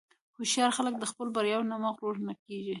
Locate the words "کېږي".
2.43-2.69